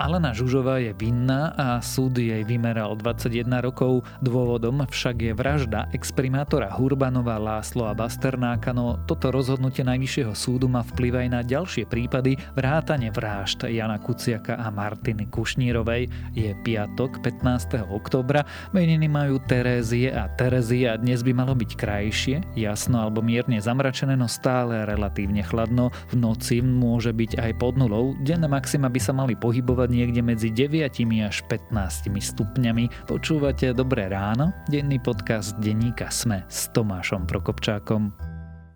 [0.00, 4.00] Alena Žužová je vinná a súd jej vymeral 21 rokov.
[4.24, 10.80] Dôvodom však je vražda exprimátora Hurbanova Láslo a Basternáka, no toto rozhodnutie Najvyššieho súdu má
[10.80, 16.08] vplyv aj na ďalšie prípady vrátane vražd Jana Kuciaka a Martiny Kušnírovej.
[16.32, 17.84] Je piatok 15.
[17.92, 24.16] oktobra, meniny majú Terézie a Terezia dnes by malo byť krajšie, jasno alebo mierne zamračené,
[24.16, 25.92] no stále relatívne chladno.
[26.08, 30.54] V noci môže byť aj pod nulou, denné maxima by sa mali pohybovať niekde medzi
[30.54, 30.86] 9
[31.26, 33.10] až 15 stupňami.
[33.10, 34.54] Počúvate Dobré ráno?
[34.70, 38.14] Denný podcast denníka Sme s Tomášom Prokopčákom.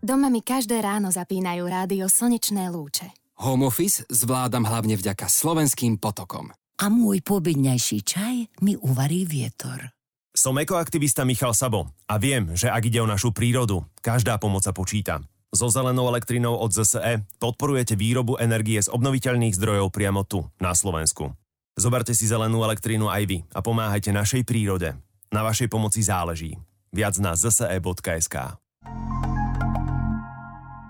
[0.02, 3.14] Doma mi každé ráno zapínajú rádio Slnečné lúče.
[3.40, 6.50] Home office zvládam hlavne vďaka slovenským potokom.
[6.82, 8.36] A môj pobedňajší čaj
[8.66, 9.94] mi uvarí vietor.
[10.34, 14.74] Som ekoaktivista Michal Sabo a viem, že ak ide o našu prírodu, každá pomoc sa
[14.74, 15.22] počíta.
[15.54, 21.30] So zelenou elektrinou od ZSE podporujete výrobu energie z obnoviteľných zdrojov priamo tu, na Slovensku.
[21.78, 24.98] Zoberte si zelenú elektrínu aj vy a pomáhajte našej prírode.
[25.30, 26.58] Na vašej pomoci záleží.
[26.90, 28.58] Viac na zse.sk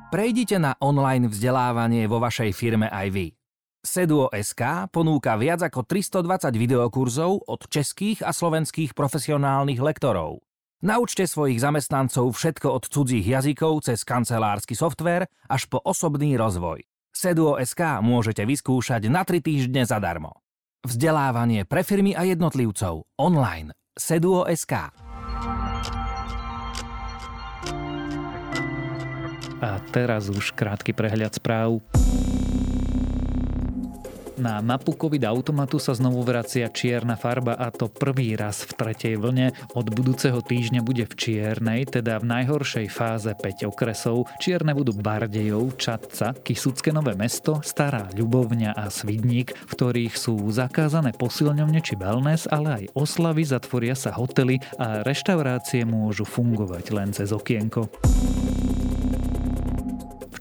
[0.09, 3.27] Prejdite na online vzdelávanie vo vašej firme aj vy.
[3.85, 6.25] Seduo.sk ponúka viac ako 320
[6.57, 10.41] videokurzov od českých a slovenských profesionálnych lektorov.
[10.85, 16.85] Naučte svojich zamestnancov všetko od cudzích jazykov cez kancelársky softvér až po osobný rozvoj.
[17.09, 20.45] Seduo.sk môžete vyskúšať na 3 týždne zadarmo.
[20.85, 23.73] Vzdelávanie pre firmy a jednotlivcov online.
[23.97, 24.93] Seduo.sk
[29.65, 31.81] A teraz už krátky prehľad správ.
[34.35, 39.55] Na mapu COVID-automatu sa znovu vracia čierna farba a to prvý raz v tretej vlne.
[39.79, 44.27] Od budúceho týždňa bude v čiernej, teda v najhoršej fáze 5 okresov.
[44.43, 51.15] Čierne budú Bardejov, Čadca, Kisucké Nové mesto, Stará Ľubovňa a Svidník, v ktorých sú zakázané
[51.15, 57.31] posilňovne či wellness, ale aj oslavy, zatvoria sa hotely a reštaurácie môžu fungovať len cez
[57.31, 57.87] okienko.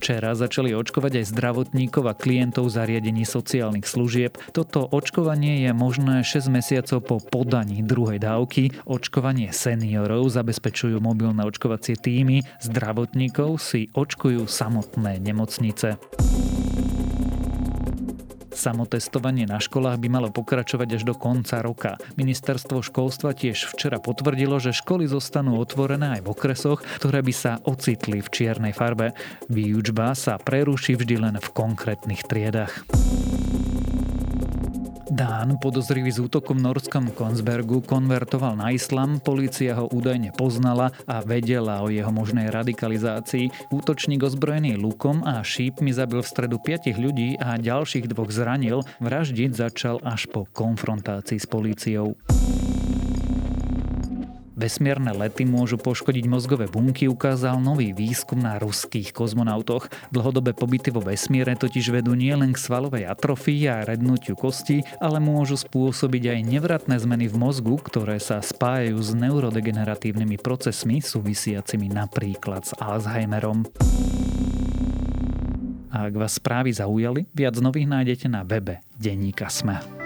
[0.04, 4.36] Včera začali očkovať aj zdravotníkov a klientov zariadení sociálnych služieb.
[4.52, 8.76] Toto očkovanie je možné 6 mesiacov po podaní druhej dávky.
[8.84, 15.96] Očkovanie seniorov zabezpečujú mobilné očkovacie týmy, zdravotníkov si očkujú samotné nemocnice.
[18.54, 21.98] Samotestovanie na školách by malo pokračovať až do konca roka.
[22.16, 27.60] Ministerstvo školstva tiež včera potvrdilo, že školy zostanú otvorené aj v okresoch, ktoré by sa
[27.66, 29.18] ocitli v čiernej farbe.
[29.50, 32.86] Výučba sa preruší vždy len v konkrétnych triedach.
[35.14, 41.22] Dán, podozrivý z útokom v norskom Konsbergu, konvertoval na islam, polícia ho údajne poznala a
[41.22, 43.70] vedela o jeho možnej radikalizácii.
[43.70, 48.82] Útočník ozbrojený lukom a šípmi zabil v stredu piatich ľudí a ďalších dvoch zranil.
[49.06, 52.18] Vraždiť začal až po konfrontácii s políciou.
[54.54, 59.90] Vesmierne lety môžu poškodiť mozgové bunky, ukázal nový výskum na ruských kozmonautoch.
[60.14, 65.58] Dlhodobé pobyty vo vesmíre totiž vedú nielen k svalovej atrofii a rednutiu kosti, ale môžu
[65.58, 72.78] spôsobiť aj nevratné zmeny v mozgu, ktoré sa spájajú s neurodegeneratívnymi procesmi súvisiacimi napríklad s
[72.78, 73.66] Alzheimerom.
[75.90, 80.03] A ak vás správy zaujali, viac nových nájdete na webe Denníka Sme.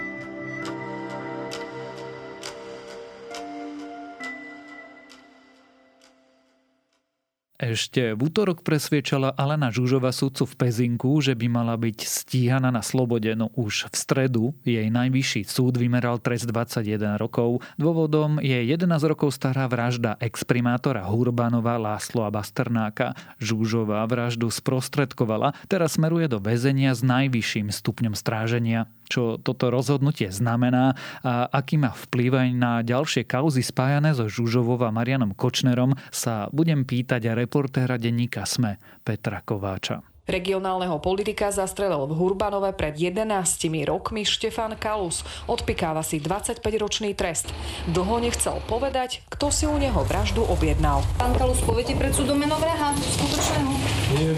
[7.58, 12.86] Ešte v útorok presviečala Alena Žužova sudcu v Pezinku, že by mala byť stíhaná na
[12.86, 17.66] slobode, no už v stredu jej najvyšší súd vymeral trest 21 rokov.
[17.74, 23.18] Dôvodom je 11 rokov stará vražda exprimátora Hurbanova Láslo a Basternáka.
[23.42, 30.92] Žužová vraždu sprostredkovala, teraz smeruje do väzenia s najvyšším stupňom stráženia čo toto rozhodnutie znamená
[31.24, 36.52] a aký má vplyv aj na ďalšie kauzy spájané so Žužovou a Marianom Kočnerom, sa
[36.52, 40.04] budem pýtať reportéra denníka SME Petra Kováča.
[40.28, 43.24] Regionálneho politika zastrelil v Hurbanove pred 11
[43.88, 45.24] rokmi Štefan Kalus.
[45.48, 47.48] Odpikáva si 25-ročný trest.
[47.88, 51.00] Dlho nechcel povedať, kto si u neho vraždu objednal.
[51.16, 53.72] Pán Kalus, poviete pred súdom meno vraha skutočného?
[54.20, 54.32] Nie.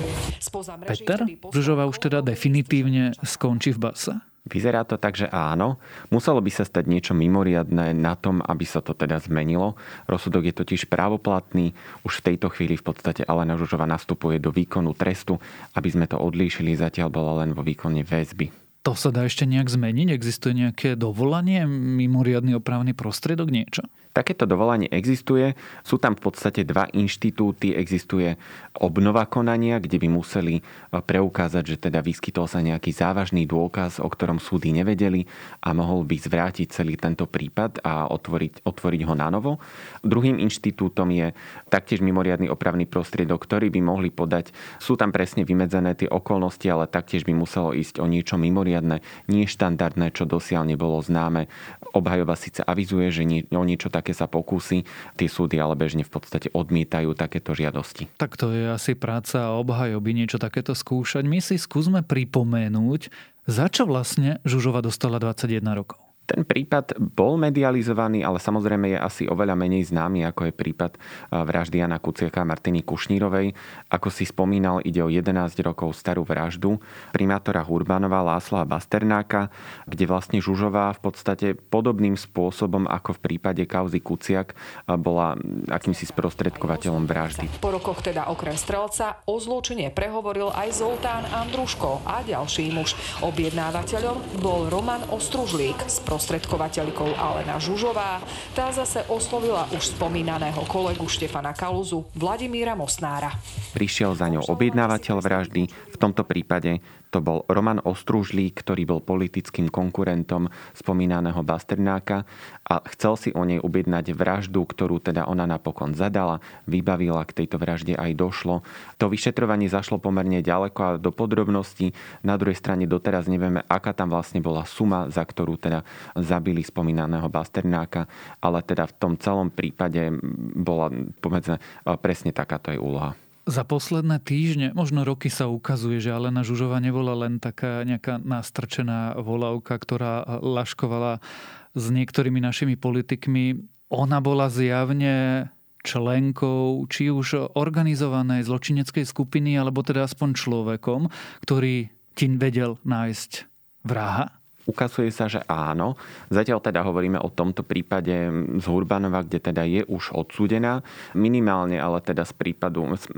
[0.86, 4.29] Peter, Žužova už teda definitívne skončí v base?
[4.48, 5.76] Vyzerá to tak, že áno.
[6.08, 9.76] Muselo by sa stať niečo mimoriadné na tom, aby sa to teda zmenilo.
[10.08, 11.76] Rozsudok je totiž právoplatný.
[12.08, 15.36] Už v tejto chvíli v podstate Alena Žužova nastupuje do výkonu trestu.
[15.76, 18.48] Aby sme to odlíšili, zatiaľ bola len vo výkone väzby.
[18.88, 20.08] To sa dá ešte nejak zmeniť?
[20.08, 23.84] Existuje nejaké dovolanie, mimoriadný opravný prostriedok, niečo?
[24.10, 25.54] Takéto dovolanie existuje.
[25.86, 27.78] Sú tam v podstate dva inštitúty.
[27.78, 28.34] Existuje
[28.74, 30.62] obnova konania, kde by museli e,
[30.98, 35.30] preukázať, že teda vyskytol sa nejaký závažný dôkaz, o ktorom súdy nevedeli
[35.62, 39.62] a mohol by zvrátiť celý tento prípad a otvoriť, otvoriť ho na novo.
[40.02, 41.30] Druhým inštitútom je
[41.70, 44.50] taktiež mimoriadný opravný prostriedok, ktorý by mohli podať.
[44.82, 49.46] Sú tam presne vymedzené tie okolnosti, ale taktiež by muselo ísť o niečo mimoriadne, nie
[49.46, 51.46] štandardné, čo dosiaľ nebolo známe.
[51.94, 53.22] Obhajoba síce avizuje, že
[53.54, 58.08] o niečo také sa pokúsi, tie súdy ale bežne v podstate odmietajú takéto žiadosti.
[58.16, 61.28] Tak to je asi práca obhajoby niečo takéto skúšať.
[61.28, 63.12] My si skúsme pripomenúť,
[63.44, 66.09] za čo vlastne Žužova dostala 21 rokov.
[66.30, 70.94] Ten prípad bol medializovaný, ale samozrejme je asi oveľa menej známy, ako je prípad
[71.34, 73.50] vraždy Jana Kuciaka a Martiny Kušnírovej.
[73.90, 75.26] Ako si spomínal, ide o 11
[75.66, 76.78] rokov starú vraždu
[77.10, 79.50] primátora Hurbanova Lásla Basternáka,
[79.90, 84.54] kde vlastne Žužová v podstate podobným spôsobom ako v prípade kauzy Kuciak
[85.02, 85.34] bola
[85.66, 87.58] akýmsi sprostredkovateľom vraždy.
[87.58, 92.94] Po rokoch teda okrem strelca o zločine prehovoril aj Zoltán Andruško a ďalší muž.
[93.18, 95.90] Objednávateľom bol Roman Ostružlík,
[96.20, 98.20] sprostredkovateľkou Alena Žužová.
[98.52, 103.32] Tá zase oslovila už spomínaného kolegu Štefana Kaluzu, Vladimíra Mosnára.
[103.72, 109.66] Prišiel za ňou objednávateľ vraždy, v tomto prípade to bol Roman Ostružlík, ktorý bol politickým
[109.66, 110.46] konkurentom
[110.78, 112.22] spomínaného Basternáka
[112.62, 116.38] a chcel si o nej objednať vraždu, ktorú teda ona napokon zadala,
[116.70, 118.62] vybavila, k tejto vražde aj došlo.
[119.02, 121.92] To vyšetrovanie zašlo pomerne ďaleko a do podrobností.
[122.22, 125.82] Na druhej strane doteraz nevieme, aká tam vlastne bola suma, za ktorú teda
[126.14, 128.06] zabili spomínaného Basternáka,
[128.38, 130.14] ale teda v tom celom prípade
[130.54, 131.58] bola povedzme
[131.98, 133.18] presne takáto je úloha.
[133.48, 139.16] Za posledné týždne, možno roky sa ukazuje, že Alena Žužova nebola len taká nejaká nastrčená
[139.16, 141.24] volavka, ktorá laškovala
[141.72, 143.64] s niektorými našimi politikmi.
[143.90, 145.48] Ona bola zjavne
[145.80, 151.08] členkou či už organizovanej zločineckej skupiny, alebo teda aspoň človekom,
[151.40, 153.48] ktorý ti vedel nájsť
[153.88, 155.98] vraha Ukazuje sa, že áno.
[156.30, 158.12] Zatiaľ teda hovoríme o tomto prípade
[158.60, 160.84] z Hurbanova, kde teda je už odsúdená.
[161.16, 163.08] Minimálne ale teda z prípadu z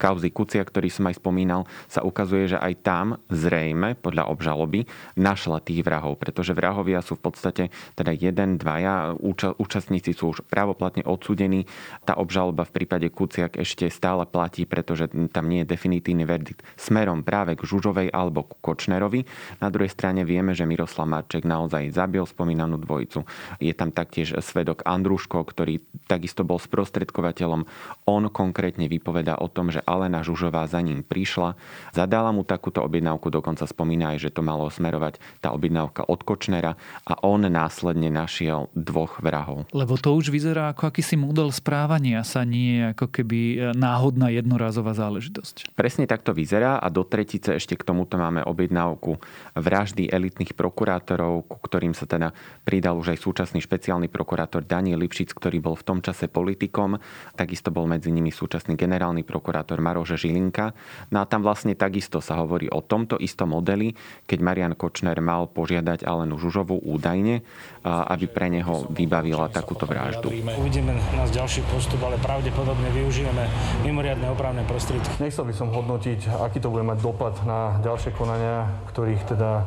[0.00, 4.88] kauzy Kucia, ktorý som aj spomínal, sa ukazuje, že aj tam zrejme podľa obžaloby
[5.18, 9.12] našla tých vrahov, pretože vrahovia sú v podstate teda jeden, dvaja,
[9.58, 11.68] účastníci sú už právoplatne odsúdení.
[12.08, 17.20] Tá obžaloba v prípade Kuciak ešte stále platí, pretože tam nie je definitívny verdikt smerom
[17.20, 19.26] práve k Žužovej alebo k Kočnerovi.
[19.60, 23.24] Na druhej strane vieme, že Miroslav Miroslav Marček naozaj zabil spomínanú dvojicu.
[23.64, 27.64] Je tam taktiež svedok Andruško, ktorý takisto bol sprostredkovateľom.
[28.04, 31.56] On konkrétne vypovedá o tom, že Alena Žužová za ním prišla,
[31.96, 36.76] zadala mu takúto objednávku, dokonca spomína aj, že to malo smerovať tá objednávka od Kočnera
[37.08, 39.64] a on následne našiel dvoch vrahov.
[39.72, 45.72] Lebo to už vyzerá ako akýsi model správania sa, nie ako keby náhodná jednorazová záležitosť.
[45.72, 49.16] Presne takto vyzerá a do tretice ešte k tomuto máme objednávku
[49.56, 52.34] vraždy elitných prokurátorov prokurátorov, ku ktorým sa teda
[52.66, 56.98] pridal už aj súčasný špeciálny prokurátor Daniel Lipšic, ktorý bol v tom čase politikom.
[57.38, 60.74] Takisto bol medzi nimi súčasný generálny prokurátor Maroš Žilinka.
[61.14, 63.94] No a tam vlastne takisto sa hovorí o tomto istom modeli,
[64.26, 67.46] keď Marian Kočner mal požiadať Alenu Žužovu údajne,
[67.86, 70.34] aby pre neho vybavila takúto vraždu.
[70.34, 73.46] Uvidíme nás ďalší postup, ale pravdepodobne využijeme
[73.86, 75.14] mimoriadne opravné prostriedky.
[75.22, 79.62] Nechcel by som hodnotiť, aký to bude mať dopad na ďalšie konania, ktorých teda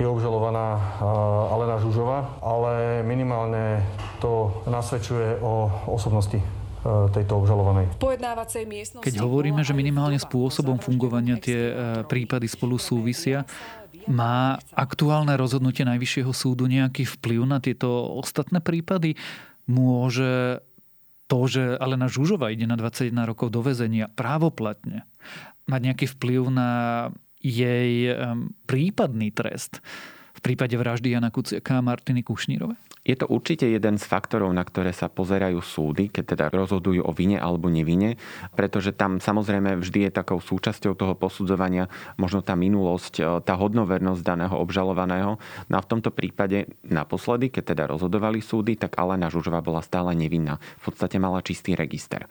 [0.00, 0.96] je obžalovaná
[1.52, 3.84] Alena Žužova, ale minimálne
[4.16, 6.40] to nasvedčuje o osobnosti
[7.12, 8.00] tejto obžalovanej.
[9.04, 11.72] Keď hovoríme, že minimálne spôsobom fungovania tie e,
[12.08, 13.44] prípady spolu súvisia,
[14.08, 19.20] má aktuálne rozhodnutie Najvyššieho súdu nejaký vplyv na tieto ostatné prípady?
[19.68, 20.64] Môže
[21.28, 25.04] to, že Alena Žužova ide na 21 rokov do väzenia právoplatne,
[25.68, 26.70] mať nejaký vplyv na
[27.40, 28.12] jej
[28.68, 29.80] prípadný trest
[30.36, 32.78] v prípade vraždy Jana Kuciaka a Martiny Kušnírovej?
[33.00, 37.12] Je to určite jeden z faktorov, na ktoré sa pozerajú súdy, keď teda rozhodujú o
[37.16, 38.20] vine alebo nevine,
[38.52, 41.88] pretože tam samozrejme vždy je takou súčasťou toho posudzovania
[42.20, 45.40] možno tá minulosť, e, tá hodnovernosť daného obžalovaného.
[45.72, 50.12] No a v tomto prípade naposledy, keď teda rozhodovali súdy, tak Alena Žužová bola stále
[50.12, 50.60] nevinná.
[50.84, 52.28] V podstate mala čistý register.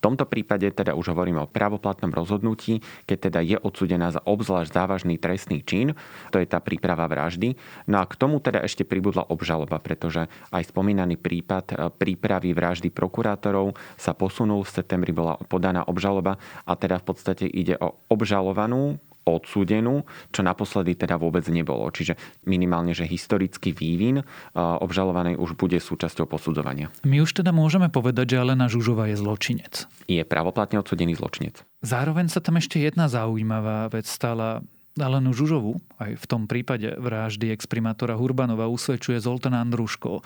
[0.00, 5.20] Tomto prípade teda už hovoríme o pravoplatnom rozhodnutí, keď teda je odsudená za obzvlášť závažný
[5.20, 5.92] trestný čin,
[6.32, 7.54] to je tá príprava vraždy.
[7.84, 10.24] No a k tomu teda ešte pribudla obžaloba, pretože
[10.56, 14.64] aj spomínaný prípad e, prípravy vraždy prokurátorov sa posunul.
[14.64, 18.96] V septembri bola podaná obžaloba a teda v podstate ide o obžalovanú
[19.28, 21.86] odsúdenú, čo naposledy teda vôbec nebolo.
[21.92, 22.16] Čiže
[22.48, 24.24] minimálne, že historický vývin
[24.56, 26.88] obžalovanej už bude súčasťou posudzovania.
[27.04, 29.86] My už teda môžeme povedať, že Alena Žužová je zločinec.
[30.08, 31.62] Je pravoplatne odsudený zločinec.
[31.84, 34.64] Zároveň sa tam ešte jedna zaujímavá vec stala.
[34.98, 40.20] Alenu Žužovu, aj v tom prípade vraždy exprimátora Hurbanova usvedčuje Zoltán Andruško,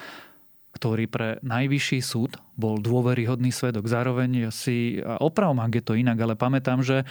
[0.74, 3.90] ktorý pre najvyšší súd bol dôveryhodný svedok.
[3.90, 7.02] Zároveň si, a opravom, ak je to inak, ale pamätám, že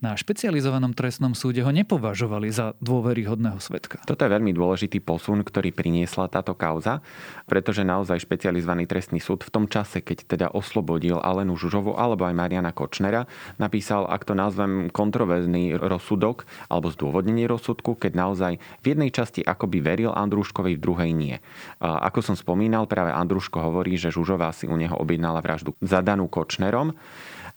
[0.00, 4.00] na špecializovanom trestnom súde ho nepovažovali za dôveryhodného svedka.
[4.04, 7.04] Toto je veľmi dôležitý posun, ktorý priniesla táto kauza,
[7.44, 12.36] pretože naozaj špecializovaný trestný súd v tom čase, keď teda oslobodil Alenu Žužovu alebo aj
[12.36, 13.28] Mariana Kočnera,
[13.60, 19.80] napísal, ak to nazvem, kontroverzný rozsudok alebo zdôvodnenie rozsudku, keď naozaj v jednej časti akoby
[19.84, 21.36] veril Andruškovi, v druhej nie.
[21.80, 25.78] A ako som spomínal, práve Andruško hovorí, že Žužová si u neho neho objednala vraždu
[25.78, 26.98] zadanú Kočnerom.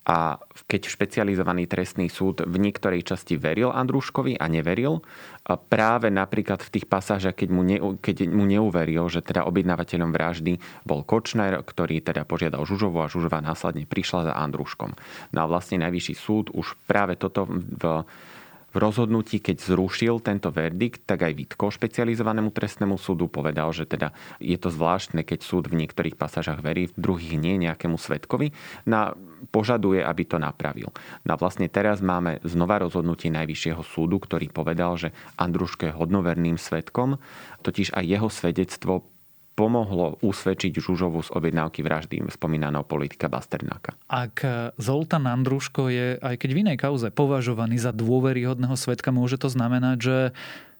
[0.04, 0.36] A
[0.68, 5.00] keď špecializovaný trestný súd v niektorej časti veril Andruškovi a neveril,
[5.44, 10.12] a práve napríklad v tých pasážach, keď mu, ne, keď mu neuveril, že teda objednávateľom
[10.12, 14.92] vraždy bol Kočner, ktorý teda požiadal Žužovu a Žužová následne prišla za Andruškom.
[15.36, 18.04] No a vlastne najvyšší súd už práve toto v
[18.74, 24.12] v rozhodnutí, keď zrušil tento verdikt, tak aj Vitko špecializovanému trestnému súdu povedal, že teda
[24.42, 28.50] je to zvláštne, keď súd v niektorých pasážach verí, v druhých nie nejakému svetkovi.
[28.89, 29.13] Na,
[29.53, 30.89] požaduje, aby to napravil.
[31.22, 36.58] No a vlastne teraz máme znova rozhodnutie Najvyššieho súdu, ktorý povedal, že Andruško je hodnoverným
[36.58, 37.22] svetkom,
[37.62, 39.12] totiž aj jeho svedectvo
[39.53, 43.93] pomohlo usvedčiť Žužovu z objednávky vraždy spomínaného politika Basternáka.
[44.10, 44.41] Ak
[44.81, 49.98] Zoltán Andruško je, aj keď v inej kauze, považovaný za dôveryhodného svetka, môže to znamenať,
[50.01, 50.17] že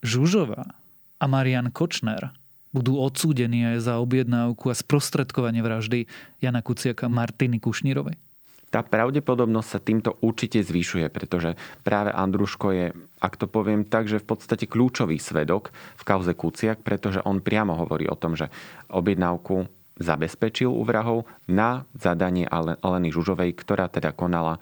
[0.02, 0.74] Žužova
[1.22, 2.34] a Marian Kočner
[2.74, 6.10] budú odsúdení aj za objednávku a sprostredkovanie vraždy
[6.42, 8.18] Jana Kuciaka Martiny Kušnírovej?
[8.74, 11.54] Tá pravdepodobnosť sa týmto určite zvyšuje, pretože
[11.86, 12.86] práve Andruško je,
[13.22, 17.78] ak to poviem tak, že v podstate kľúčový svedok v kauze Kuciak, pretože on priamo
[17.78, 18.50] hovorí o tom, že
[18.90, 19.70] objednávku
[20.02, 24.58] zabezpečil u vrahov na zadanie Aleny Žužovej, ktorá teda konala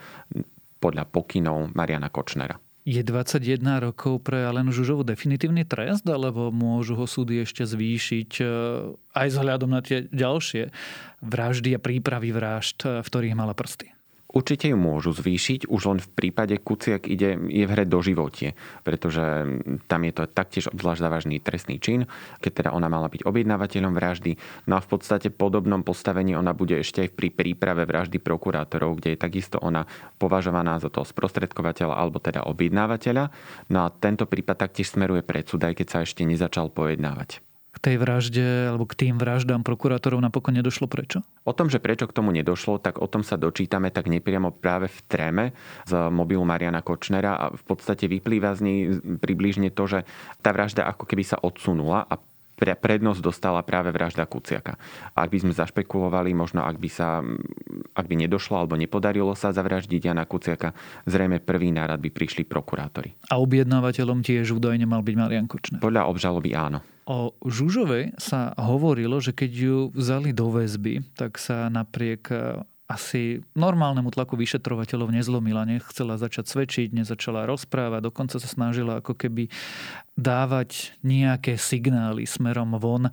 [0.84, 2.60] podľa pokynov Mariana Kočnera.
[2.82, 8.46] Je 21 rokov pre Alenu Žužovu definitívny trest, alebo môžu ho súdy ešte zvýšiť e,
[9.14, 10.74] aj vzhľadom na tie ďalšie
[11.22, 14.01] vraždy a prípravy vražd, v ktorých mala prsty?
[14.32, 18.56] Určite ju môžu zvýšiť, už len v prípade Kuciak ide, je v hre doživotie,
[18.88, 19.20] pretože
[19.92, 22.08] tam je to taktiež obzvlášť závažný trestný čin,
[22.40, 24.40] keď teda ona mala byť objednávateľom vraždy.
[24.72, 29.14] No a v podstate podobnom postavení ona bude ešte aj pri príprave vraždy prokurátorov, kde
[29.14, 29.84] je takisto ona
[30.16, 33.28] považovaná za toho sprostredkovateľa alebo teda objednávateľa.
[33.68, 37.51] No a tento prípad taktiež smeruje pred súd, aj keď sa ešte nezačal pojednávať
[37.82, 41.26] tej vražde alebo k tým vraždám prokurátorov napokon nedošlo prečo?
[41.44, 44.88] O tom, že prečo k tomu nedošlo, tak o tom sa dočítame tak nepriamo práve
[44.88, 45.46] v tréme
[45.90, 48.80] z mobilu Mariana Kočnera a v podstate vyplýva z nej
[49.18, 50.00] približne to, že
[50.46, 52.16] tá vražda ako keby sa odsunula a
[52.62, 54.78] prednosť dostala práve vražda Kuciaka.
[55.18, 57.26] Ak by sme zašpekulovali, možno ak by, sa,
[57.98, 60.78] ak by nedošlo alebo nepodarilo sa zavraždiť Jana Kuciaka,
[61.10, 63.18] zrejme prvý nárad by prišli prokurátori.
[63.34, 65.82] A objednávateľom tiež údajne mal byť Marian Kočner.
[65.82, 66.86] Podľa obžaloby áno.
[67.10, 72.30] O Žužovej sa hovorilo, že keď ju vzali do väzby, tak sa napriek
[72.92, 79.48] asi normálnemu tlaku vyšetrovateľov nezlomila, nechcela začať svedčiť, nezačala rozprávať, dokonca sa snažila ako keby
[80.20, 83.08] dávať nejaké signály smerom von.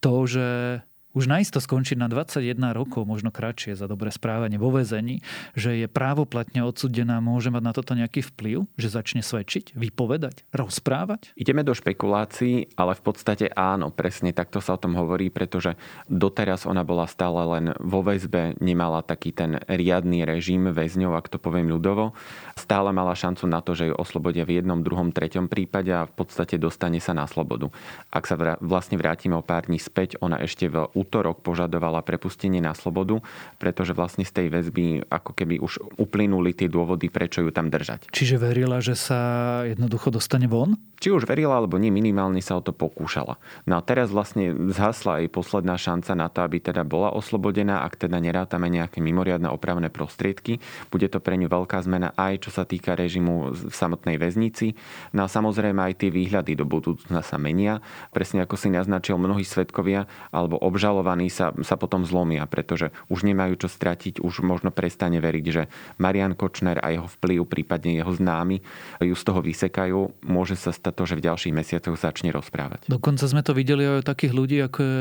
[0.00, 0.80] To, že
[1.18, 5.18] už naisto skončiť na 21 rokov, možno kratšie za dobré správanie vo väzení,
[5.58, 11.34] že je právoplatne odsudená, môže mať na toto nejaký vplyv, že začne svedčiť, vypovedať, rozprávať?
[11.34, 15.74] Ideme do špekulácií, ale v podstate áno, presne takto sa o tom hovorí, pretože
[16.06, 21.42] doteraz ona bola stále len vo väzbe, nemala taký ten riadny režim väzňov, ak to
[21.42, 22.14] poviem ľudovo.
[22.54, 26.14] Stále mala šancu na to, že ju oslobodia v jednom, druhom, treťom prípade a v
[26.14, 27.74] podstate dostane sa na slobodu.
[28.14, 32.76] Ak sa vlastne vrátime o pár dní späť, ona ešte v útorok požadovala prepustenie na
[32.76, 33.24] slobodu,
[33.56, 38.12] pretože vlastne z tej väzby ako keby už uplynuli tie dôvody, prečo ju tam držať.
[38.12, 39.20] Čiže verila, že sa
[39.64, 40.76] jednoducho dostane von?
[41.00, 43.40] Či už verila, alebo nie, minimálne sa o to pokúšala.
[43.64, 47.96] No a teraz vlastne zhasla jej posledná šanca na to, aby teda bola oslobodená, ak
[47.96, 50.60] teda nerátame nejaké mimoriadne opravné prostriedky.
[50.92, 54.74] Bude to pre ňu veľká zmena aj čo sa týka režimu v samotnej väznici.
[55.14, 57.78] No a samozrejme aj tie výhľady do budúcna sa menia.
[58.10, 63.22] Presne ako si naznačil mnohí svetkovia alebo obžal obžalovaní sa, sa potom zlomia, pretože už
[63.22, 65.70] nemajú čo stratiť, už možno prestane veriť, že
[66.02, 68.58] Marian Kočner a jeho vplyv, prípadne jeho známy,
[68.98, 70.26] ju z toho vysekajú.
[70.26, 72.90] Môže sa stať to, že v ďalších mesiacoch začne rozprávať.
[72.90, 74.98] Dokonca sme to videli aj takých ľudí, ako je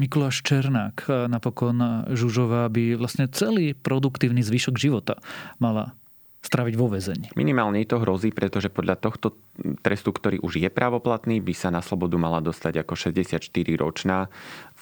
[0.00, 1.28] Mikuláš Černák.
[1.28, 5.20] Napokon Žužová by vlastne celý produktívny zvyšok života
[5.60, 5.92] mala
[6.44, 7.32] straviť vo väzení.
[7.40, 9.32] Minimálne to hrozí, pretože podľa tohto
[9.80, 14.28] trestu, ktorý už je právoplatný, by sa na slobodu mala dostať ako 64-ročná.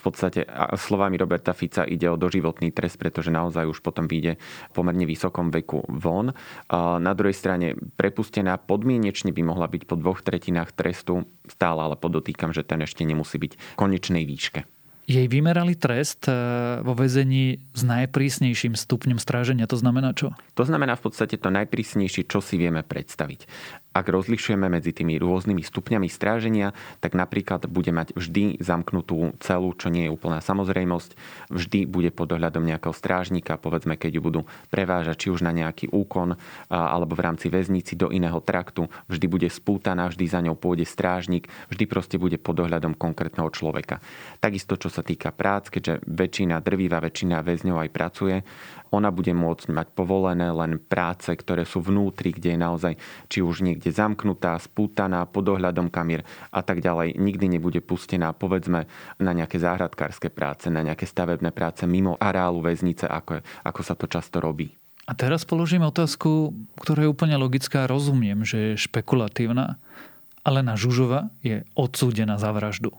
[0.02, 0.42] V podstate
[0.74, 5.54] slovami Roberta Fica ide o doživotný trest, pretože naozaj už potom vyjde v pomerne vysokom
[5.54, 6.34] veku von.
[6.74, 12.50] Na druhej strane prepustená podmienečne by mohla byť po dvoch tretinách trestu, stále ale podotýkam,
[12.50, 14.66] že ten ešte nemusí byť konečnej výške.
[15.02, 16.34] Jej vymerali trest e,
[16.78, 19.66] vo väzení s najprísnejším stupňom stráženia.
[19.66, 20.30] To znamená čo?
[20.54, 23.50] To znamená v podstate to najprísnejšie, čo si vieme predstaviť
[23.92, 26.72] ak rozlišujeme medzi tými rôznymi stupňami stráženia,
[27.04, 31.10] tak napríklad bude mať vždy zamknutú celu, čo nie je úplná samozrejmosť.
[31.52, 34.40] Vždy bude pod dohľadom nejakého strážnika, povedzme, keď ju budú
[34.72, 36.40] prevážať či už na nejaký úkon
[36.72, 38.88] alebo v rámci väznici do iného traktu.
[39.12, 44.00] Vždy bude spútaná, vždy za ňou pôjde strážnik, vždy proste bude pod dohľadom konkrétneho človeka.
[44.40, 48.36] Takisto, čo sa týka prác, keďže väčšina, drvivá väčšina väzňov aj pracuje,
[48.92, 52.92] ona bude môcť mať povolené len práce, ktoré sú vnútri, kde je naozaj
[53.32, 56.22] či už niekde zamknutá, spútaná, pod ohľadom kamier
[56.54, 57.18] a tak ďalej.
[57.18, 58.86] Nikdy nebude pustená, povedzme,
[59.18, 64.06] na nejaké záhradkárske práce, na nejaké stavebné práce mimo areálu väznice, ako, ako sa to
[64.06, 64.70] často robí.
[65.08, 67.90] A teraz položím otázku, ktorá je úplne logická.
[67.90, 69.82] Rozumiem, že je špekulatívna.
[70.46, 72.94] ale na Žužova je odsúdená za vraždu.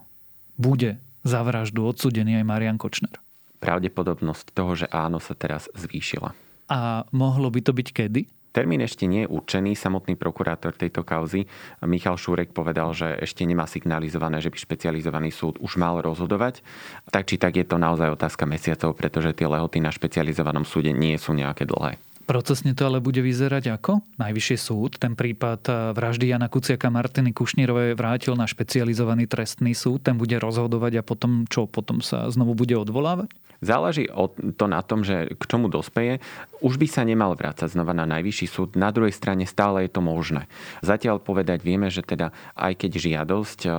[0.59, 3.23] Bude za vraždu odsúdený aj Marian Kočner
[3.63, 6.35] pravdepodobnosť toho, že áno, sa teraz zvýšila.
[6.67, 8.27] A mohlo by to byť kedy?
[8.53, 9.73] Termín ešte nie je určený.
[9.73, 11.49] Samotný prokurátor tejto kauzy
[11.81, 16.61] Michal Šúrek povedal, že ešte nemá signalizované, že by špecializovaný súd už mal rozhodovať.
[17.09, 21.17] Tak či tak je to naozaj otázka mesiacov, pretože tie lehoty na špecializovanom súde nie
[21.17, 21.97] sú nejaké dlhé.
[22.23, 23.99] Procesne to ale bude vyzerať ako?
[24.15, 30.07] Najvyšší súd ten prípad eh, vraždy Jana Kuciaka Martiny Kušnírovej vrátil na špecializovaný trestný súd,
[30.07, 31.67] ten bude rozhodovať a potom čo?
[31.67, 33.27] Potom sa znovu bude odvolávať?
[33.63, 34.11] Záleží
[34.59, 36.19] to na tom, že k čomu dospeje.
[36.59, 38.69] Už by sa nemal vrácať znova na najvyšší súd.
[38.75, 40.47] Na druhej strane stále je to možné.
[40.83, 43.73] Zatiaľ povedať vieme, že teda aj keď žiadosť eh,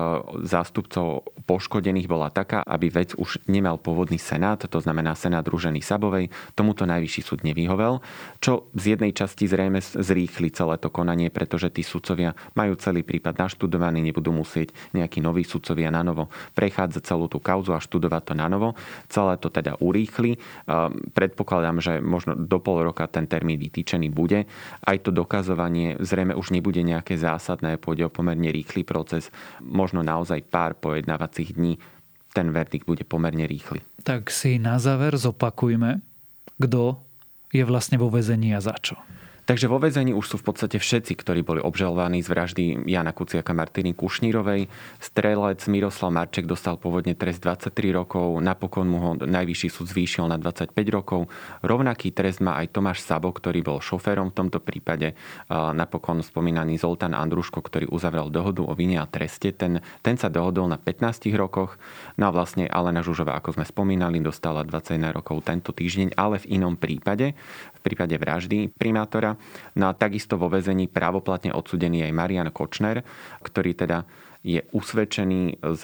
[0.44, 6.32] zástupcov poškodených bola taká, aby vec už nemal pôvodný senát, to znamená senát Ruženy Sabovej,
[6.56, 8.00] tomuto najvyšší súd nevyhovel
[8.40, 13.36] čo z jednej časti zrejme zrýchli celé to konanie, pretože tí sudcovia majú celý prípad
[13.40, 18.34] naštudovaný, nebudú musieť nejakí noví sudcovia na novo prechádzať celú tú kauzu a študovať to
[18.36, 18.76] na novo.
[19.08, 20.37] Celé to teda urýchli.
[21.15, 24.47] Predpokladám, že možno do pol roka ten termín vytýčený bude.
[24.84, 29.32] Aj to dokazovanie zrejme už nebude nejaké zásadné, pôjde o pomerne rýchly proces,
[29.63, 31.78] možno naozaj pár pojednávacích dní
[32.34, 33.78] ten verdikt bude pomerne rýchly.
[34.02, 36.02] Tak si na záver zopakujme,
[36.58, 36.99] kto
[37.54, 38.99] je vlastne vo väzení a za čo?
[39.45, 43.52] Takže vo väzení už sú v podstate všetci, ktorí boli obžalovaní z vraždy Jana Kuciaka
[43.52, 44.73] Martiny Kušnírovej.
[44.97, 50.41] Strelec Miroslav Marček dostal pôvodne trest 23 rokov, napokon mu ho najvyšší súd zvýšil na
[50.41, 51.28] 25 rokov.
[51.61, 55.13] Rovnaký trest má aj Tomáš Sabo, ktorý bol šoférom v tomto prípade.
[55.52, 59.52] Napokon spomínaný Zoltán Andruško, ktorý uzavrel dohodu o vine a treste.
[59.52, 61.76] Ten, ten sa dohodol na 15 rokoch.
[62.17, 66.57] No a vlastne Alena Žužová, ako sme spomínali, dostala 21 rokov tento týždeň, ale v
[66.57, 67.37] inom prípade,
[67.76, 69.33] v prípade vraždy primátora
[69.78, 73.02] No a takisto vo väzení právoplatne odsudený aj Marian Kočner,
[73.42, 74.08] ktorý teda
[74.44, 75.82] je usvedčený z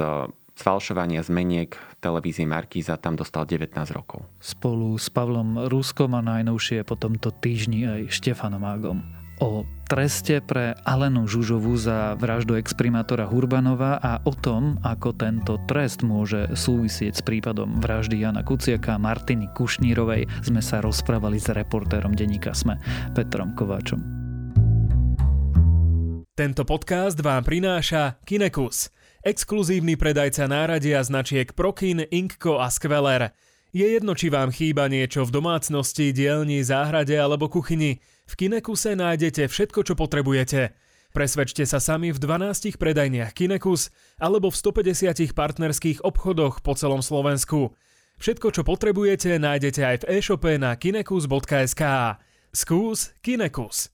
[0.61, 1.73] sfalšovania zmeniek
[2.05, 4.29] televízie Markíza, tam dostal 19 rokov.
[4.45, 10.77] Spolu s Pavlom Ruskom a najnovšie po tomto týždni aj Štefanom Ágom o treste pre
[10.85, 17.23] Alenu Žužovu za vraždu exprimátora Hurbanova a o tom, ako tento trest môže súvisieť s
[17.25, 22.79] prípadom vraždy Jana Kuciaka a Martiny Kušnírovej, sme sa rozprávali s reportérom denníka Sme
[23.17, 23.99] Petrom Kováčom.
[26.37, 28.93] Tento podcast vám prináša Kinekus,
[29.25, 33.33] exkluzívny predajca náradia značiek Prokin, Inkko a Skveler.
[33.71, 37.97] Je jedno, či vám chýba niečo v domácnosti, dielni, záhrade alebo kuchyni–
[38.31, 40.79] v Kinekuse nájdete všetko, čo potrebujete.
[41.11, 43.91] Presvedčte sa sami v 12 predajniach Kinekus
[44.23, 47.75] alebo v 150 partnerských obchodoch po celom Slovensku.
[48.23, 51.83] Všetko, čo potrebujete, nájdete aj v e-shope na kinekus.sk.
[52.55, 53.91] Skús Kinekus.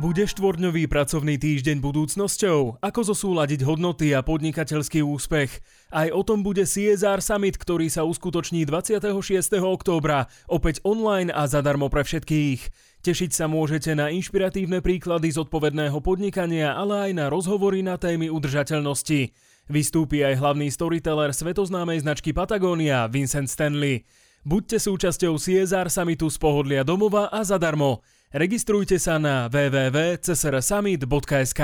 [0.00, 2.80] Bude štvorňový pracovný týždeň budúcnosťou?
[2.80, 5.60] Ako zosúladiť hodnoty a podnikateľský úspech?
[5.92, 9.60] Aj o tom bude CSR Summit, ktorý sa uskutoční 26.
[9.60, 12.60] októbra, opäť online a zadarmo pre všetkých.
[13.04, 19.36] Tešiť sa môžete na inšpiratívne príklady zodpovedného podnikania, ale aj na rozhovory na témy udržateľnosti.
[19.68, 24.08] Vystúpi aj hlavný storyteller svetoznámej značky Patagonia Vincent Stanley.
[24.48, 28.00] Buďte súčasťou CSR Summitu z pohodlia domova a zadarmo.
[28.30, 31.62] Registrujte sa na www.csrsummit.sk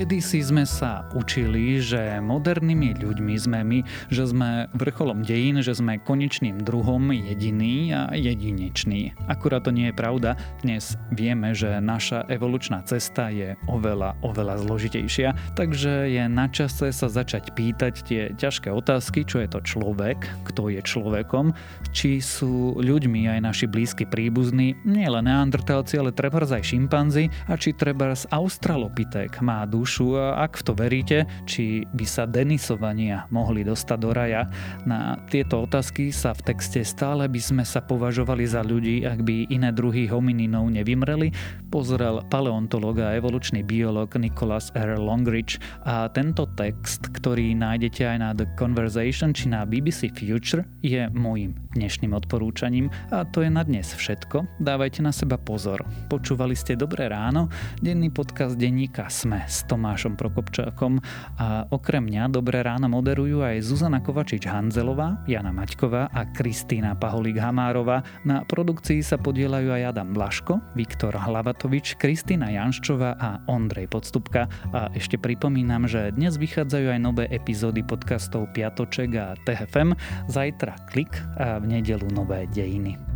[0.00, 6.00] Kedysi sme sa učili, že modernými ľuďmi sme my, že sme vrcholom dejín, že sme
[6.00, 9.12] konečným druhom jediný a jedinečný.
[9.28, 10.40] Akurát to nie je pravda.
[10.64, 17.12] Dnes vieme, že naša evolučná cesta je oveľa, oveľa zložitejšia, takže je na čase sa
[17.12, 20.16] začať pýtať tie ťažké otázky, čo je to človek,
[20.48, 21.52] kto je človekom,
[21.92, 27.60] či sú ľuďmi aj naši blízki príbuzní, nie len neandertálci, ale treba aj šimpanzi a
[27.60, 31.18] či treba z australopitek má dušu a ak v to veríte,
[31.50, 34.46] či by sa denisovania mohli dostať do raja.
[34.86, 39.50] Na tieto otázky sa v texte stále by sme sa považovali za ľudí, ak by
[39.50, 41.34] iné druhy homininov nevymreli,
[41.74, 44.94] pozrel paleontolog a evolučný biolog Nicholas R.
[44.94, 51.10] Longridge a tento text, ktorý nájdete aj na The Conversation či na BBC Future, je
[51.10, 54.62] môjim dnešným odporúčaním a to je na dnes všetko.
[54.62, 55.82] Dávajte na seba pozor.
[56.12, 57.48] Počúvali ste Dobré ráno,
[57.78, 61.00] denný podcast denníka Sme s Tomášom Prokopčákom
[61.40, 68.04] a okrem mňa Dobré ráno moderujú aj Zuzana Kovačič-Hanzelová, Jana Maťková a Kristýna Paholík-Hamárová.
[68.28, 74.52] Na produkcii sa podielajú aj Adam Blaško, Viktor Hlavatovič, Kristýna Janščová a Ondrej Podstupka.
[74.76, 79.96] A ešte pripomínam, že dnes vychádzajú aj nové epizódy podcastov Piatoček a TFM,
[80.28, 83.09] zajtra Klik a v nedelu Nové dejiny.